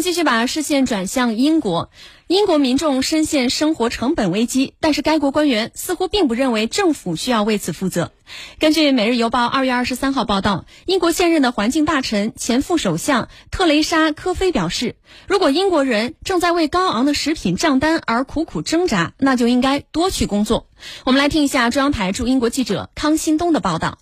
[0.00, 1.90] 继续把视线转向英国。
[2.26, 8.12] 英国民众深陷生活成本危机，但是该国官员似乎并不认为政府需要为此负责。
[8.58, 20.66] 根据《每日邮报》二月二十三号报道，英国现任的环境大臣、前副首相特蕾莎·科菲表示，如果英国人正在为高昂的食品账单而苦苦挣扎，那就应该多去工作。
[21.04, 23.96] 我们来听一下中央台驻英国记者康新东的报道。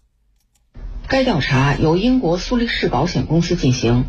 [1.06, 4.04] 该调查由英国苏黎世保险公司进行。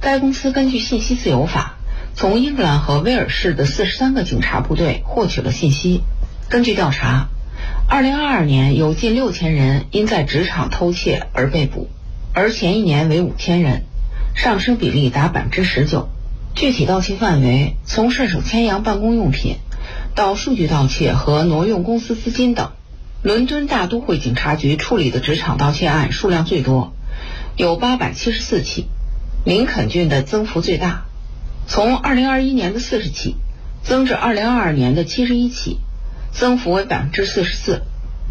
[0.00, 1.76] 该公司根据信息自由法，
[2.14, 6.02] 从英格兰和威尔士的四十三个警察部队获取了信息。
[6.48, 7.28] 根据调查，
[7.88, 11.88] 二零二二年有近六千人因在职场偷窃而被捕，
[12.32, 13.86] 而前一年为五千人，
[14.36, 16.08] 上升比例达百分之十九。
[16.54, 19.56] 具体盗窃范围从顺手牵羊办公用品，
[20.14, 22.70] 到数据盗窃和挪用公司资金等。
[23.22, 26.92] 伦敦大都会警察局处理的职场盗窃案数量最多，
[27.56, 28.86] 有八百七十四起。
[29.48, 31.06] 林肯郡的增幅最大，
[31.66, 33.36] 从2021年的40起
[33.82, 35.78] 增至2022年的71起，
[36.32, 37.80] 增幅为44%。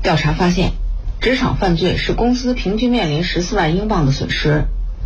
[0.04, 0.74] 调查发现，
[1.20, 4.66] 职场犯罪使公司平均面临14万英镑的损失。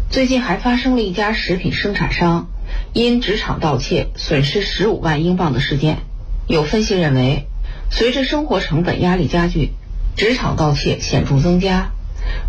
[0.10, 2.50] 最近还发生了一家食品生产商
[2.92, 6.00] 因职场盗窃损失15万英镑的事件。
[6.46, 7.48] 有分析认为，
[7.90, 9.72] 随着生活成本压力加剧，
[10.18, 11.94] 职场盗窃显著增加，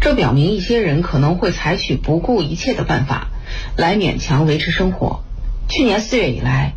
[0.00, 3.28] 这表明一些人可能会采取不顾一切的办法。
[3.76, 5.22] 来勉强维持生活。
[5.68, 6.74] 去年四月以来，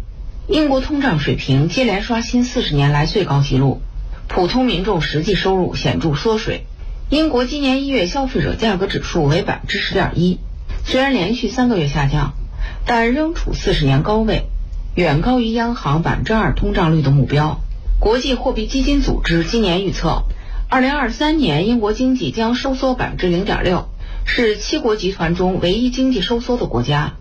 [0.47, 3.81] 英国通胀水平接连刷新四十年来最高纪录，
[4.27, 6.65] 普通民众实际收入显著缩水。
[7.09, 10.39] 英国今年一月消费者价格指数为百分之十点一，
[10.83, 12.33] 虽然连续三个月下降，
[12.85, 14.45] 但仍处四十年高位，
[14.95, 17.61] 远高于央行百分之二通胀率的目标。
[17.99, 20.23] 国际货币基金组织今年预测，
[20.69, 23.89] 二零二三年英国经济将收缩百分之零点六。
[24.27, 27.13] 是七国集团中唯一经济收缩的国家。